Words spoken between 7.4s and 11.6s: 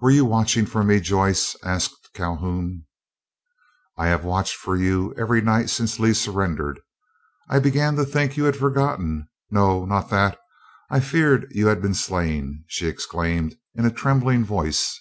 I began to think you had forgotten—no, not that, I feared